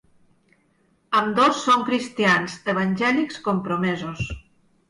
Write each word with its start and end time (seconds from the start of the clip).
Ambdós 1.19 1.59
són 1.67 1.85
cristians 1.91 2.57
evangèlics 2.75 3.39
compromesos. 3.51 4.27